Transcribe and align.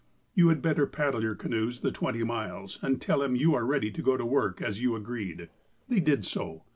You 0.33 0.49
had 0.49 0.63
better 0.63 0.87
paddle 0.87 1.21
your 1.21 1.35
canoes 1.35 1.81
the 1.81 1.91
twenty 1.91 2.23
miles, 2.23 2.79
and 2.81 2.99
tell 2.99 3.21
him 3.21 3.35
you 3.35 3.53
are 3.53 3.63
ready 3.63 3.91
to 3.91 4.01
go 4.01 4.17
to 4.17 4.25
work, 4.25 4.59
as 4.59 4.81
you 4.81 4.95
agreed." 4.95 5.49
They 5.89 5.99
did 5.99 6.25
so. 6.25 6.63